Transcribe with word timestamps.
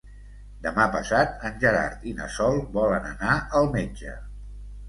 Demà 0.67 0.85
passat 0.95 1.45
en 1.49 1.59
Gerard 1.65 2.09
i 2.13 2.15
na 2.21 2.31
Sol 2.39 2.57
volen 2.79 3.07
anar 3.13 3.37
al 3.61 3.73
metge. 3.77 4.19